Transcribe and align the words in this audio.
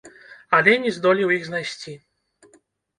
Але 0.59 0.73
не 0.87 0.95
здолеў 0.97 1.37
іх 1.37 1.47
знайсці. 1.51 1.93